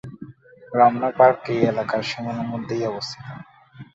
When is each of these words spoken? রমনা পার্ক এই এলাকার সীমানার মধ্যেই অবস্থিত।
রমনা 0.71 1.09
পার্ক 1.17 1.43
এই 1.53 1.61
এলাকার 1.71 2.01
সীমানার 2.09 2.47
মধ্যেই 2.53 2.83
অবস্থিত। 2.85 3.25